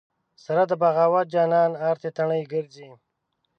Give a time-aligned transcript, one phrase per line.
[0.43, 2.89] سره د بغاوت جانانه ارتې تڼۍ ګرځې